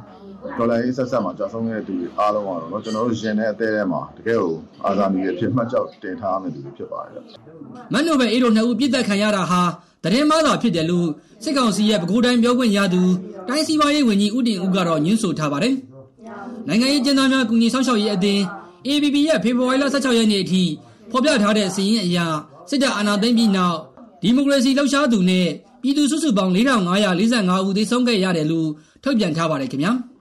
[0.57, 4.53] ဒေါ်လာရေးဆက်ဆက်မှာကြာဆုံးခဲ့တဲ့သူတွေအားလုံးကတော့နော်ကျွန်တော်တို့ရင်တဲ့အသေးထဲမှာတကယ်ကို
[4.85, 7.23] အာဇာနည်အဖြစ်မှတ်ကျောက်တင်ထားမယ်သူတွေဖြစ်ပါတယ်။
[7.93, 9.61] မန်နိုဗယ်အေရိုနှစ်ဦးပြစ်သက်ခံရတာဟာ
[10.03, 11.09] တရင်မသာဖြစ်တယ်လို့
[11.43, 13.03] စစ်ကောင်စီရဲ့ပဲခူးတိုင်းပြောခွင့်ရသူ
[13.47, 15.75] တိုင်းစီပါရေးဝန်ကြီးဦးတင်ဦးကတော့ညွှန်ဆိုထားပါတယ်။
[16.67, 18.41] နိုင်ငံရေးကျင်းသားများကုညီဆောင်ရှောက်ရေးအသင်း
[18.87, 20.63] ABB ရဲ့ဖေဖော်ဝါရီလ16ရက်နေ့အထိ
[21.11, 22.25] ဖော်ပြထားတဲ့စီရင်အရာ
[22.69, 23.77] စစ်တပ်အာဏာသိမ်းပြီးနောက်
[24.21, 25.47] ဒီမိုကရေစီလှုပ်ရှားသူနဲ့
[25.81, 28.69] ပြည်သူစုစုပေါင်း4545ဦးသေဆုံးခဲ့ရတယ်လို့
[29.03, 29.91] ထုတ်ပြန်ထားပါတယ်ခင်ဗျာ။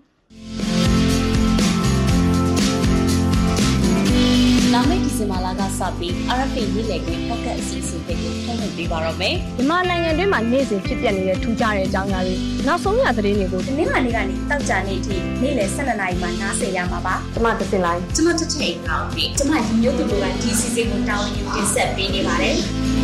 [4.75, 12.35] လာမယ့်ဒီဇင်ဘာလကစပြီး RFA ရေးလည်ခွင့် pocket အစီအစဉ်တွေကိုထုတ်လွှင့်ပေးပါတော့မယ်မြန်မာနိုင်ငံတွင်းမှာနေ့စဉ်ဖြစ်ပျက်နေတဲ့ထူးခြားတဲ့အကြောင်းအရာတွေ
[12.67, 22.57] နောက်ဆုံးရသတင်းတွေကို။ဒီနေ့မှနေ့ကနေတောက်ကြနေအထိနေ့လယ်12နာရီမှနားဆင်ရမှာပါကျွန်မသစင်လိုက်။ကျွန်မတစ်ချိန်အောင်ပြီ။ကျွန်မညီညွတ်သူတွေကဒီစီစဉ်ကိုတာဝန်ယူတင်ဆက်ပေးနေပါတယ်။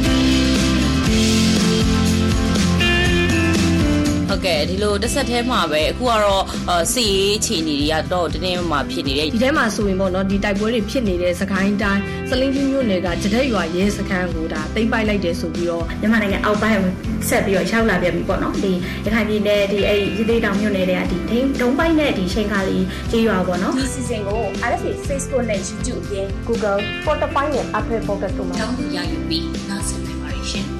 [4.36, 16.92] ဟုတ်ကဲ့ဒီလိုတစ်ဆက်တည်းမှာပဲအခုကတော့အာစီရေးချီနေတွေကတော့တင်းတင်းမှာဖြစ်နေတယ်ဒီထဲမှာဆိုရင်ပေါ့နော်ဒီတိုက်ပွဲတွေဖြစ်နေတဲ့စကိုင်းတိုင်းစလင်းကြီးမြို့နယ်ကကြတဲ့ရွာရဲစခန်းကိုဒါတိမ့်ပိုက်လိုက်တယ်ဆိုပြီးတော့မြန်မာနိုင်ငံအောက်ပိုင်းကို
[17.28, 18.72] ဆက်ပြီးတော့ရောက်လာပြန်ပြီပေါ့နော်ဒီ
[19.04, 30.75] ရခိုင်ပြည်နယ်ဒီအဲ့ရသေးတောင်မြို့နယ်တွေကဒီဒိန်းဒုံးပိုက်နဲ့ဒီချိန်ခါလေးကြေးရွာပေါ့နော်ဒီစီစဉ်ကို RFA Facebook နဲ့ YouTube အပြင် Google Spotify နဲ့ Apple Podcast တို့မှာတောင်းပန်ရယူပြီးနားဆင်နိုင်ပါရှင်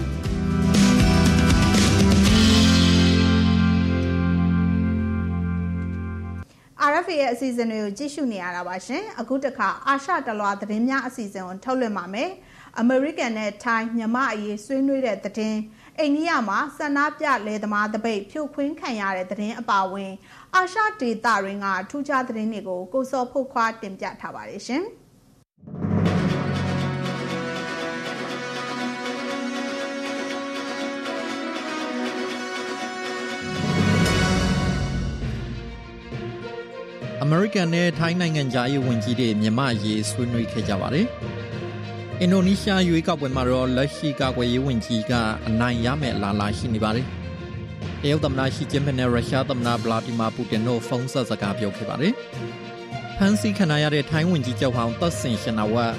[6.92, 12.30] RFA ရဲ့အစီအစဉ်တွေကိုကြည့်ရှုနေရတာပါရှင်အခုတခါအာရှတလွာသတင်းများအစီအစဉ်ကိုထုတ်လွှင့်ပါမယ်
[12.80, 15.58] အမေရိကန်နဲ့ထိုင်းမြန်မာအရေးဆွေးနွေးတဲ့သတင်း
[15.98, 20.12] အိန္ဒိယမှာဆန္ဒပြလယ်သမားတပိတ်ဖြိုခွင်းခံရတဲ့သတင်းအပါအဝင်
[20.54, 24.82] အာရှဒေသတွင်းကထူးခြားသတင်းတွေကိုကိုစောဖို့ခွာတင်ပြထားပါတယ်ရှင်
[37.28, 41.06] အမေရိကန်နဲ့ထိုင်းနိုင်ငံသားရေးဝန်ကြီးတွေမြန်မာရေးဆွေးနွေးခဲ့ကြပါတယ်။
[42.20, 45.12] အင်ဒိုနီးရှားရွေးကောက်ပွဲမှာတော့လက်ရှိကာကွယ်ရေးဝန်ကြီးက
[45.48, 47.06] အနိုင်ရမယ့်အလားအလာရှိနေပါတယ်။
[48.02, 52.12] တရုတ်သမ္မတရှီကျင်းပင်နဲ့ရုရှားသမ္မတဗလာဒီမာပူတင်တို့ဖုန်းဆက်စကားပြောခဲ့ပါတယ်။
[53.16, 55.92] ဖန်စီခံရတဲ့ထိုင်းဝန်ကြီးချုပ်ဟောင်းသက်ဆင်ရှင်နာဝတ်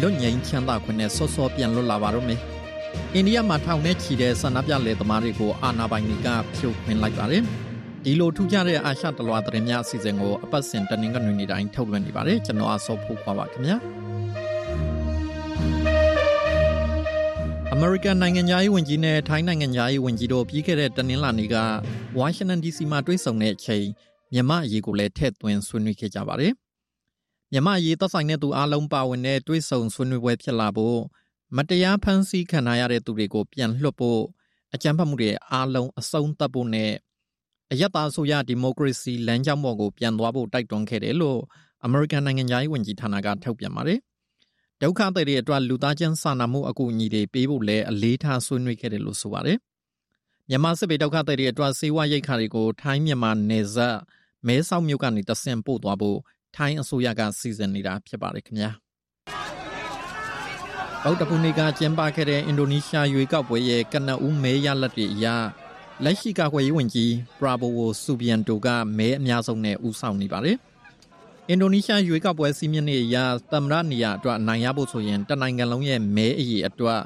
[0.00, 2.40] လွတ်ငြိမ်းချမ်းသာခွင့်နဲ့စောစောပြန်လွတ်လာပါတော့မယ်။
[3.14, 7.44] အိန္ဒိယမှာထောင်နဲ့ချီတဲ့ဆန္ဒပြလယ်သမားတွေကိုအာဏာပိုင်တွေကဖြိုခွင်းလိုက်ပါတယ်။
[8.10, 13.76] ဒီလိုထူးခြားတဲ့အာရှတလွာသတင်းများအစီအစဉ်ကိုအပတ်စဉ်တနင်္ဂနွေနေ့တိုင်းထုတ်လွှင့်နေပါတယ်ကျွန်တော်အစောဖို့ခွာပါခင်ဗျာ
[17.72, 21.56] အမေရိကန်နိုင်ငံသားရေးဝန်ကြီးနဲ့ထိုင်းနိုင်ငံသားရေးဝန်ကြီးတို့ပြီးခဲ့တဲ့တနင်္လာနေ့က
[22.18, 23.86] ဝါရှင်တန် DC မှာတွေ့ဆုံတဲ့အချိန်
[24.32, 26.52] မြန်မာအရေးကိုလည်းထည့်သွင်းဆွေးနွေးခဲ့ကြပါတယ်
[27.52, 30.98] မြန်မာအရေးသက်ဆိုင်တဲ့သူအလုံးပါဝင်တဲ့တွေ့ဆုံဆွေးနွေးပွဲဖြစ်လာဖို့
[31.56, 34.20] မတရားဖန်ဆီးခံရတဲ့သူတွေကိုပြန်လွှတ်ဖို့
[34.74, 36.92] အကြမ်းဖက်မှုတွေအားလုံးအဆုံးသတ်ဖို့နဲ့
[37.72, 41.40] အယက်သားဆိုရဒီမိုကရေစီလမ်းကြောင်းပေါ်ကိုပြန်သွားဖို့တိုက်တွန်းခဲ့တယ်လို့
[41.84, 43.98] အမေရိကန်နိုင်ငံသားရေးဝန်ကြီးဌာနကထုတ်ပြန်ပါတယ်။
[44.82, 49.58] ဒုက္ခသည်တွေအတွက်လူသားချင်းစာနာမှုအကူအညီတွေပေးဖို့လည်းအလေးထားဆွေးနွေးခဲ့တယ်လို့ဆိုပါတယ်။
[50.48, 53.96] မြန်မာစစ်ပေဒုက္ခသည်တွေအတွက်စေဝါရိတ်ခါတွေကိုထိုင်းမြန်မာနယ်စပ်
[54.46, 56.18] မဲဆောက်မြို့ကနေတဆင့်ပို့သွားဖို့
[56.56, 58.70] ထိုင်းအစိုးရကစီစဉ်နေတာဖြစ်ပါတယ်ခင်ဗျာ။
[61.04, 65.26] ဗုဒ္ဓဘုနေ့ကကျင်းပခဲ့တဲ့အင်ဒိုနီးရှားရွေးကောက်ပွဲရဲ့ကနအူးမဲရလက်တွေအရ
[66.04, 70.56] လက်ရှိကာကွယ်ရေးဝန်ကြီးပရာဘိုဝိုဆူဘီယန်တိုကမဲအများဆုံးနဲ့ဦးဆောင်နေပါတယ်။
[71.48, 73.16] အင်ဒိုနီးရှားရွေးကောက်ပွဲစီးမြင့်နေအရ
[73.52, 77.00] သမ္မတနေရာအတွက်အနိုင်ရဖို့ဆိုရင်တနိုင်ငံလုံးရဲ့မဲအရေအတွက်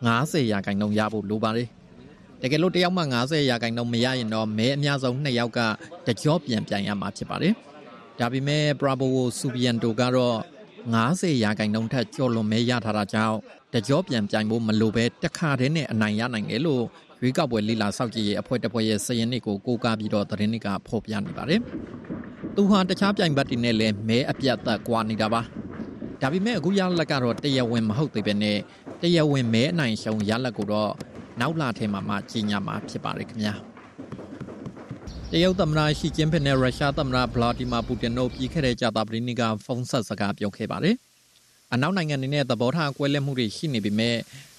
[0.00, 1.68] 90ရာခိုင်နှုန်းရဖို့လိုပါတယ်။
[2.42, 5.60] တကယ်လို့တယောက်မှ90ရာခိုင်နှုန်းမရရင်တော့မဲအများဆုံးနှစ်ယောက်က
[6.06, 7.54] တကြောပြန်ပြန်ရမှာဖြစ်ပါတယ်။
[8.18, 10.38] ဒါပေမဲ့ပရာဘိုဝိုဆူဘီယန်တိုကတော့
[10.86, 13.36] 90ရာခိုင်နှုန်းထက်ကျော်လွန်မဲရထားတာကြောင့်
[13.74, 16.84] တကြောပြန်ပြိုင်ဖို့မလိုပဲတခါတည်းနဲ့အနိုင်ရနိုင်တယ်လို့
[17.22, 21.60] ရွေးကောက်ပွဲလီလာစောက်ကြည့်ရဲ့အဖွဲ့တစ်ဖွဲ့ရဲ့စည်ရင်တွေကိုကိုးကားပြီးတော့သတင်းတွေကဖော်ပြနေပါတယ်။
[22.54, 25.40] သူဟာတခြားပြိုင်ဘက်တွေနဲ့လည်းမဲအပြတ်သက်ကွာနေတာပါ။
[26.22, 28.58] ဒါပေမဲ့အခုရလက်ကတော့တရားဝင်မဟုတ်သေးပဲနဲ့
[29.02, 30.92] တရားဝင်မဲအနိုင်ရှုံရလက်ကိုတော့
[31.40, 33.54] နောက်လာထဲမှာမှကြီးညာမှာဖြစ်ပါတယ်ခင်ဗျာ။
[35.30, 40.96] တရုတ်သမ္မတရှီကျင်းဖင်နဲ့ရုရှားသမ္မတဗလာဒီမာပူတင်တို့ပြီးခဲ့တဲ့ကြာသပတေးနေ့ကဖုန်းဆက်စကားပြောခဲ့ပါတယ်။
[41.72, 44.16] အနောက်နိုင်ငံတွေနဲ့သဘောထားကွဲလွဲမှုတွေရှိနေပေမဲ့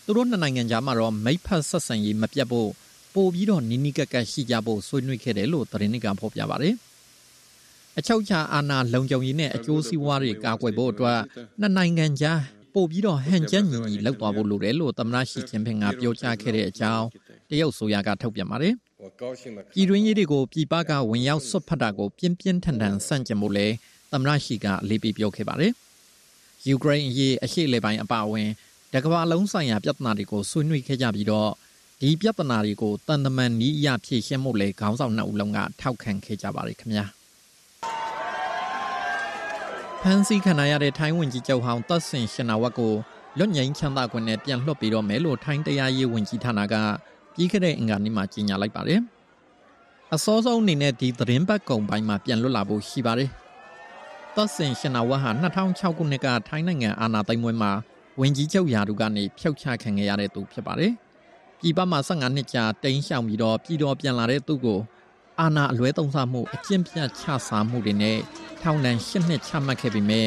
[0.08, 2.70] သူတို့နှစ်နိုင်ငံကြားမှာတော့မိဖက်ဆက်ဆံရေးမပြတ်ဖို့
[3.14, 6.76] ပို့ပြီးတော့နီးနီးကပ်ကပ်ရှိကြဖို့ဆွေးနွေးခဲ့တယ်လို့သတင်းတွေကဖော်ပြပါတယ်။
[7.98, 11.20] အချုပ်ချာအာဏာလုံခြုံရေးနဲ့အကျိုးစီးပွားတွေကာကွယ်ဖို့အတွက်
[11.60, 12.40] နှစ်နိုင်ငံကြား
[12.74, 17.06] ပို့ပြီးတော့ဟန်ချက်ညီညီလောက်သွားဖို့လိုတယ်လို့သမ္မတရှီကျင်းဖင်ကပြောကြားခဲ့တဲ့အကြောင်း
[17.50, 18.74] တရုတ်ဆိုရကထုတ်ပြန်ပါတယ်။
[19.74, 23.68] ပြည်တွင်းရေးတွေကိုပြည်ပကဝင်ရောက်ဆွတ်ဖက်တာကိုပြင်းပြင်းထန်ထန်ဆန့်ကျင်ဖို့လဲ
[24.12, 25.72] သမ္မတရှီကအလေးပေးပြောခဲ့ပါတယ်။
[26.68, 28.50] ယူကရိန်းအရေးအရှေ့လေပိုင်းအပါအဝင်
[28.94, 31.52] တကဘာလုံးဆိုင်ရာပြဿနာတွေကိုဆွေးနွေးခဲ့ကြပြီးတော့
[32.02, 37.06] ဒီပြဿနာတွေကိုတန်တမန်နီးအရဖြေရှင်းမှုလေခေါင်းဆောင်နှစ်ဦးလုံးကထောက်ခံခဲ့ကြပါတယ်ခင်ဗျာ
[40.02, 42.94] ဖန်စီခဏရတဲ့ထိုင်းဝင်ကြီးချုပ်ဟောင်းတပ်ဆင်ရှင်နာဝတ်ကို
[43.38, 46.76] လွတ်ငင်းချမ်းသာခွင့်နဲ့ပြန်လွှတ်ပြီးတော့မယ်လို့ထိုင်းတရားရေးဝန်ကြီးဌာနက
[47.34, 49.02] ပြီးခဲ့တဲ့အင်္ဂါနေ့မှာကြေညာလိုက်ပါတယ်
[50.14, 53.30] အစောဆုံးအနေနဲ့ဒီသတင်းပတ်ကုံပိုင်းမှာပြန်လွတ်လာဖို့ရှိပါတယ်
[54.36, 55.32] တပ်ဆင်ရှင်နာဝတ်ဟာ
[55.68, 57.72] 2006ခုနှစ်ကထိုင်းနိုင်ငံအာဏာသိမ်းပွဲမှာ
[58.20, 60.94] ဝင်ကြီးချုပ်ယာဒူကနေဖျောက်ချခံခဲ့ရတဲ့သူဖြစ်ပါတယ်။
[61.60, 64.80] ပြည်ပမှာ15နှစ်ကြာတိမ်းရှောင်ပြီးတော့ပြည်တော်ပြန်လာတဲ့သူကို
[65.40, 68.18] အာဏာအလွဲသုံးစားမှုအကျင့်ပြတ်ချစားမှုတွေနဲ့
[68.62, 70.24] ထောင်ဒဏ်၈နှစ်ချမှတ်ခဲ့ပြီးမြဲ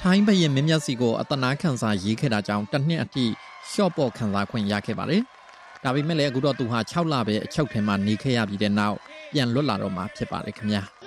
[0.00, 3.24] ထိုင်းဘရင်မင်းမြတ်စီကိုအတနာခံစာရေးခဲ့တာကြောင့်တစ်နှစ်အထိ
[3.70, 5.22] ရှော့ပေါ်ခံစားခွင့်ရခဲ့ပါတယ်။
[5.84, 8.96] ဒါပေမဲ့လည်းအခုတော့သူဟာ6လပဲအချုပ်ထဲမှာနေခဲ့ရပြီးတဲ့နောက်
[9.32, 10.84] ပြန်လွတ်လာတော့မှာဖြစ်ပါတယ်ခင်ဗျာ။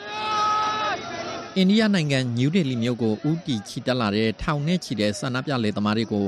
[1.58, 6.28] အိန္ဒိယနိုင်ငံနယူးဒေလီမြို့ကိုဦးတီချီတက်လာတဲ့ထောင်နဲ့ချီတဲ့ဆန္ဒပြလေသမားတွေကို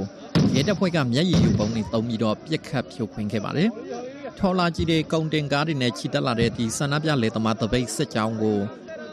[0.55, 3.69] ရဲတပ်ဖွဲ့ကမျက်ရည်ယူပုံတွေတုံးပြီးတော့ပြစ်ခတ်ဖြိုခွင်းခဲ့ပါတယ်။
[4.39, 8.59] ထော်လာကြီးတွေကုန်တင်ကားတွေနဲ့ချီတက်လာတဲ့ဒီဆန္ဒပြလေသမားတပိတ်စစ်ကြောင်းကို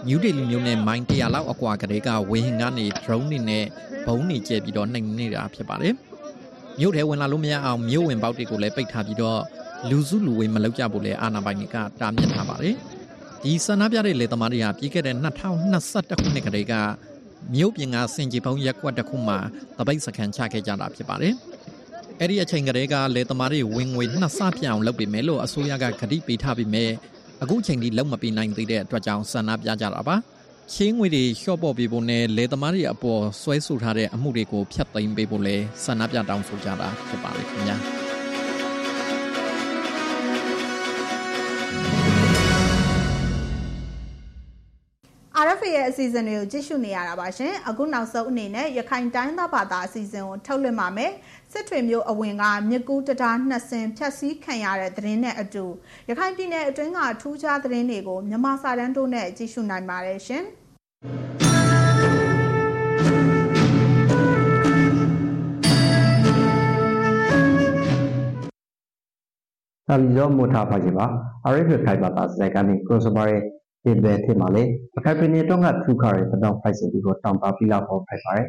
[0.07, 3.65] နယူးဒေလီမြို့နဲ့မိုင်တရာလောက်အကွာကလေးကဝင်းဟင်ကနေ drone တွေနဲ့
[4.07, 5.95] ဘုံတွေကျဲပြီးတော့နှိမ်နေတာဖြစ်ပါတယ်။
[6.79, 9.41] မြို့ထဲဝင်လာလို့မရအောင်မြို့ဝင်ပေါက်တွေကိုလည်းပိတ်ထားပြီးတော့
[9.89, 12.77] လူစုလူဝေးမလုပ်ကြဘူးလေအာဏာပိုင်တွေကတားမြစ်ထားပါတယ်။
[13.45, 16.75] ဒီဆန္ဒပြတဲ့လေသမားတွေဟာပြီးခဲ့တဲ့2021ခုနှစ်ကတည်းက
[17.55, 19.39] မြို့ပြင်ကစင်ကြီးပုံရက်ကွက်တစ်ခုမှာ
[19.79, 21.35] တပိတ်စခန်းချခဲ့ကြတာဖြစ်ပါတယ်။
[22.21, 26.87] အဲ့ဒီအချိန်ကတည်းကလေသမားတွေဝင်ငွေနှစ်ဆပြအောင်လုပ်ပေးမယ်လို့အစိုးရကကတိပေးထားပြီးမြဲ
[27.43, 30.17] အခုချိန်ထိလုံးမပေးနိုင်သေးတဲ့အတွက်ကြောင့်ဆန္ဒပြကြတာပါ။
[30.75, 37.79] ချင်းငွေတွေလျှော့ပေါ့ပေးဖို့နဲ့လေသမားတွေအပေါ်ဆွဲဆူထားတဲ့အမှုတွေကိုဖျက်သိမ်းပေးဖို့လဲဆန္ဒပြတောင်းဆိုကြတာဖြစ်ပါတယ်ခင်ဗျာ။
[45.71, 51.13] RFA ရဲ့အစီအစဉ်တွေကိုကြည့်ရှုနေရတာပါရှင်အခုနောက်ဆုံးအနေနဲ့ရခိုင်တိုင်းသားဘာသာအစီအစဉ်ကိုထုတ်လွှင့်ပါမယ်
[51.53, 55.65] စစ်ထွေမျိုးအဝင်ကမြကူးတတားနှစ်စင်ဖြတ်စည်းခံရတဲ့သတင်းနဲ့အတူ
[56.09, 60.45] ရခိုင်ပြည်နယ်အတွင်းကထူးခြားသတင်းတွေကိုမြန်မာစာတန်းတို့နဲ့ကြည့်ရှုနိုင်ပါတယ်ရှင်
[69.89, 71.07] တာလီရောမိုထားပါကြပါ
[71.53, 73.43] RFA ခိုင်ဘာသာစတဲ့ကနေကိုစပါရဲ့
[73.85, 74.63] ဒီဘယ်ထင်ပါလေ
[74.97, 78.49] အခိုင်ပင်တော့ကထူခါရတဲ့တော့ဖိုက်စဒီကိုတောင်ပါပြလောက်ပေါ်ဖိုက်ပါတယ်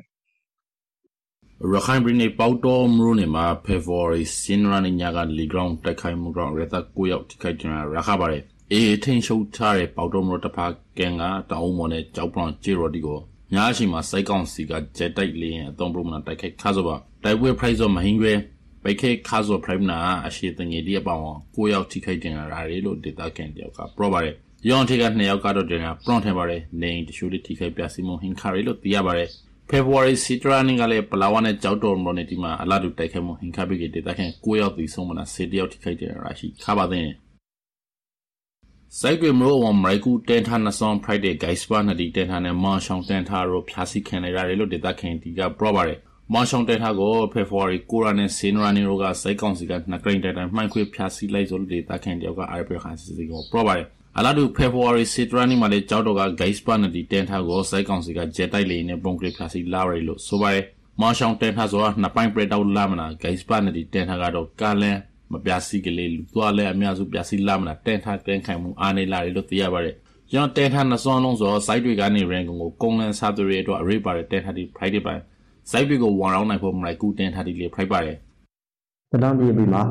[1.74, 7.66] ရခိုင်ပြည်နယ်ပေါတော်မရုံမှာဖေဖော်ဝါရီစင်ရန်ညကလီဂရောင်းတိုက်ခိုက်မှုကြောင့်ရသကိုရောက်ထိခိုက်ကြ
[7.96, 10.66] ရခပါတယ်အေးထိန်ရှုပ်ထားတဲ့ပေါတော်မရုတဖာ
[10.98, 13.20] ကန်ကတောင်အုံမော်နဲ့ကြောက်ပလောင်ဂျေရိုဒီကို
[13.54, 18.34] ညာရှိမှာစိုက်ကောင်စီကဂျက်တိုက်လင်းအသုံးပြုမနာတိုက်ခိုက်ခါဆိုပါတိုက်ပွဲပရိုက်ဇော်မဟင်းရွဲ
[18.84, 21.24] ပိုက်ခဲခါဆိုပရိုက်နာအရှိတငယ်ဒီအပေါင်း
[21.56, 24.36] ကိုရောက်ထိခိုက်ကြရတာလေလို့ဒေတာကန်တယောက်ကပြောပါတယ်
[24.70, 29.30] ရောင်ထေကနှစ်ယောက်ကတော့တင်တာပရွန်ထင်ပါတယ်နေတချို့လေးထိခိုက်ပြစီမှုဟင်ခါရီလို့သိရပါတယ်
[29.70, 37.08] ဖေဖော်ဝါရီစီတရာနင်းကလည်းပလာဝါနဲ့ကြောက်တော်မော်နေတီမှာအလာတူတိုက်ခိုက်မှုဟင်ခါပြီးကဒေတာခင်9ယောက်သိဆုံးမလား10ယောက်ထိခိုက်တယ်ရာရှိခါပါတဲ့
[39.00, 46.00] စိုက်တွေမလို့ဝမရိုက်ကူတန်ထာနဆောင်ဖရိုက်တဲ့ guys ပါနဒီတန်ထာနဲ့မောင်ရှောင်းတန်ထာရောဖြာစီခံရတယ်လို့ဒေတာခင်ဒီကပြောပါတယ်
[46.34, 60.66] မောင်ရှောင်းတန်ထာကို February 9ရက်နဲ့စင်ရာနီရောကစိုက်ကောင်စီကနှစ်ဂရိန်တန်မှန်ခွေဖြာစီလိုက်ဆိုလို့ဒေတာခင်တယောက်က RP ခန်းစီစီကိုပြောပါတယ် အလာဒူ February 7ရက်နေ့မှာလေကြောက်တော့က guys ပါနဒီတန်ထာကိုစိုက်ကောင်စီကဂျက်တိုက်လေနဲ့ပုံကလေးဖြာစီလာရလို့ဆိုပါတယ်
[61.02, 64.98] မောင်ရှောင်းတန်ထာဆိုတာနှစ်ပိုင်းပရက်တော့လာမနာ guys ပါနဒီတန်ထာကတော့ကာလန်
[65.32, 69.96] မပြစီကလေးလူသွားလဲအများစုပြစီလာမလားတန်ထားတန်ခိုင်မှုအားနေလာတယ်လို့သိရပါတယ်။
[70.32, 75.22] ကျွန်တော်တန်ထားနှစွမ်းလုံးဆိုတော့ site တွေကနေ rank ကိုကုန်းလန်းစားသူတွေအတွက် array ပါတယ်တန်ထားဒီ private ပိုင်း
[75.72, 78.18] site တွေကိုဝန်ရောင်းနိုင်ဖို့မလိုက်ကူတန်ထားဒီလေး private ပါတယ်။
[79.12, 79.84] တလောင်းဒီပြီးမှာ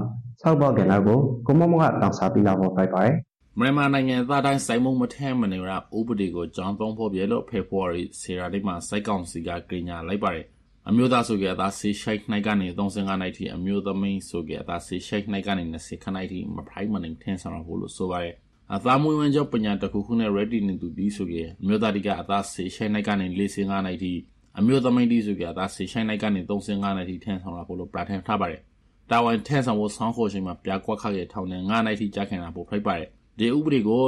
[0.42, 3.16] ဆောက်ပေါက်ကနောက်ကိုကိုမမကတောင်စားပြီးလာဖို့ private ပါတယ်။
[3.62, 10.46] မြန်မာနိုင်ငံသားတိုင်းစိုင်းမုံမထမ်းမနေရဥပဒေကို ကြောင်းသုံးဖို့ပြလို့ February ဆေရာလေးမှာစိုက်ကောင်စီက ကြေညာလိုက်ပါတယ်။
[10.88, 18.34] အမျိုးသားဆိုကြအသားဆေးရှိုက်နှိုက်ကနေ35နိုင်ထိ အမျိုးသမီးဆိုကြအသားဆေးရှိုက်နှိုက်ကနေ20ခနိုင်ထိ မဖိုင်းမနိုင်ထင်းဆောင်ဖို့လို့ ဆိုပါရဲ့
[18.74, 24.12] အသားမွေးဝမ်းကြောပညာတစ်ခုခုနဲ့ ready နေသူဒီဆိုကြအမျိုးသားဒီကအသားဆေးရှိုက်နှိုက်ကနေ45နိုင်ထိ
[24.58, 28.62] အမျိုးသမီးဒီဆိုကြအသားဆေးရှိုက်နှိုက်ကနေ35နိုင်ထိထင်းဆောင်ဖို့လို့ ပြဋ္ဌာန်းထားပါတယ်
[29.10, 33.10] တာဝန်ထင်းဆောင်ဖို့ဆောင်းခေါ်ချိန်မှာပြကွက်ခရဲ့ထောင်နဲ့9နိုင်ထိကြာခင်လာဖို့ဖိတ်ပါတယ်
[33.42, 34.02] ဒီဥပဒေကို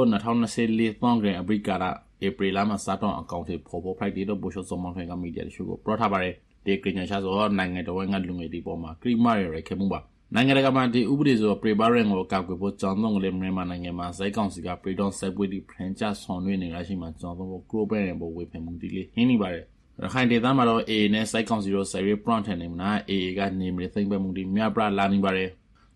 [0.51, 1.75] 2024သောင်းဂရန်အပရိကာ
[2.21, 6.33] ရဧပြီလမှာစတော့အကောင့်တွေပေါ်ပေါ်ဖိုက်တီတော့ပို့ရှုံမောင်းထွင်ကမီဒီယာတချို့ကိုပြောထားပါတယ်
[6.65, 9.99] ဒီကညာရှာဆိုနိုင်ငံတော်ဝန်ကလူငယ်ဒီပေါ်မှာခရီးမရရခဲ့မှုပါ
[10.35, 19.65] နိုင်ငံတကာမှာဒီဥပဒေဆိုပရိပါရင်ကိုကောက်ကွယ်ဖို့ကြောင်းသုံးကလေးမြန်မာနိုင်ငံမှာစိုက်ကောင်စီကပရီဒွန်စိုက်ပွေးဒီဖရန်ချဆောင်ရွက်နေရရှိမှကြောင်းသုံးဖို့ကရိုဘယ်ဘောဝေဖန်မှုဒီလေးဟင်းနေပါတယ်
[20.01, 25.49] ရခိုင်ဒေသမှာတော့ AA နဲ့စိုက်ကောင်စီတို့ဆယ်ရီပရန့်ထန်နေမနာ AA ကနေမီသိမ့်ပတ်မှုဒီမြပရလာနေပါတယ်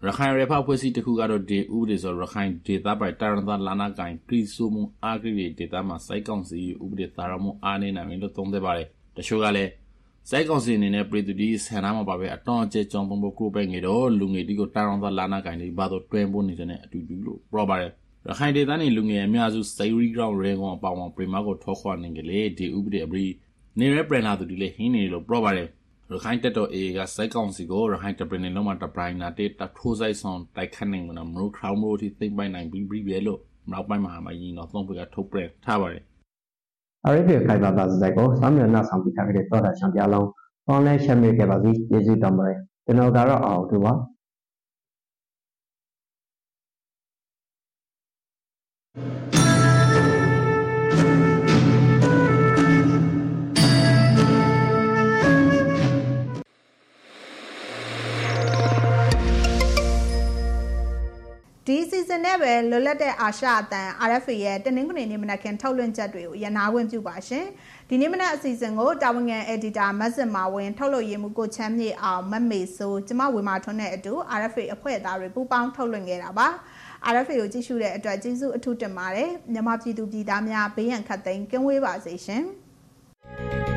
[0.05, 9.71] ရခိုင်ရဖဖွဲ့စည်းတစ်ခုကတော့ဒီဥပဒေဆိုရခိုင်ဒေသပိုင်တာရန်သာလာနာကိုင်ခရီးဆိုမှုအာဂရီဒေသမှာစိုက်ကောင်စီဥပဒေသာရမှုအားနေနိုင်လို့သုံးသပ်ပါတယ်တချို့ကလည်း
[10.29, 17.91] စိုက်ကောင်စီအနေနဲ့ပြည်သူဒီဆန္ဒမှာပါပဲအတောင်အကျကြောင်းပုံပုံကရုပဲငယ်တော့လူငယ်ဒီကိုတာရောင်းသားလာနာကိုင်နေဘာတော့တွဲဖို့နေတဲ့အတူတူလို့ပြောပါတယ်
[18.27, 23.27] ရခိုင်ဒေသနေလူငယ်အများစုစိုက်ရီဂရောင်းရဲကောင်အပေါင်းပရိမာကိုထောခွာနေကြလေဒီဥပဒေအပရိ
[23.79, 25.67] နေရပရနာသူဒီလေဟင်းနေလို့ပြောပါတယ်
[26.11, 33.39] ရခိုင်တက်တော်အေကစိုက်ကောင်စီကိုရခိုင်တပရင်လုံးမှာတပရိုင်နာတေတထိုးဆိုင်ဆောင်တိုက်ခတ်နေမှာမလို့ခရောင်းမိုးထိသိမ့်ပိုင်နိုင်ပြီးပြီးပဲလို့
[33.71, 36.03] နောက်ပိုင်းမှာမရင်တော့သုံးပကထုတ်ပြထားပါတယ်
[37.05, 40.25] အရိဖေခိုင်ပါပါစတဲ့ကိုစောင်းမြနာဆောင်ပြီးထားတဲ့သောတာချန်ပြလုံး
[40.73, 43.93] online ရှင်းပြခဲ့ပါစီကျေးဇူးတင်ပါတယ်ကျွန်တော်ကတော့အောင်သူပါ
[61.69, 67.45] ဒီစီဇန်နဲ့ပဲလွတ်လပ်တဲ့အာရှအတန် RFA ရဲ့တနင်္ဂနွေနေ့မနက်ခင်းထုတ်လွှင့်ချက်တွေကိုရနာခွင့်ပြုပါရှင်။
[67.89, 76.47] ဒီနေ့မနက်အစီအစဉ်ကိုတာဝန်ခံ editor မတ်စင်မာဝင်ထုတ်လွှင့်ရေးမှုကိုချမ်းမြေအောင်မမေဆိုကျမဝေမာထွန်းနဲ့အတူ RFA အဖွဲ့သားတွေပူးပေါင်းထုတ်လွှင့်ခဲ့တာပါ။
[77.13, 82.43] RFA ကိုကြည့်ရှုတဲ့အတွက်ကျေးဇူးအထူးတင်ပါတယ်။မြန်မာပြည်သူပြည်သားများဘေးရန်ခတ်သိမ်းကင်းဝေးပါစေရှင်။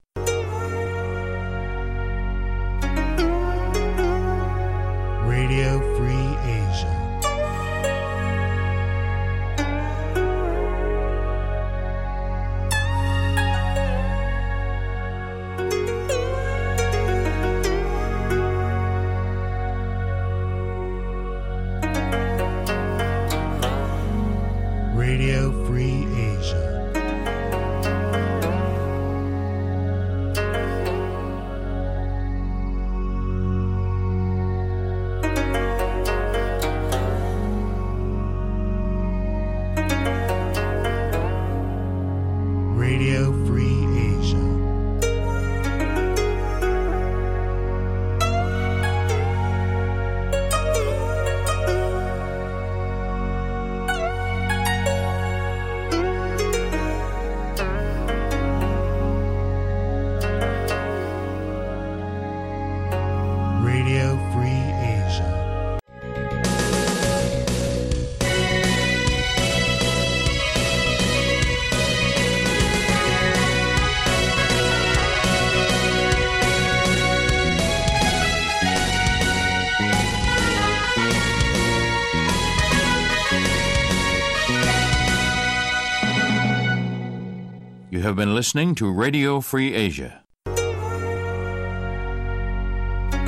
[88.41, 90.23] Listening to Radio Free Asia.